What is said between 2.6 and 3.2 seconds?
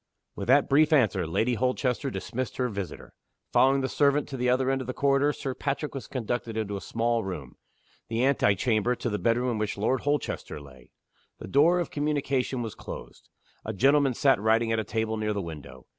visitor.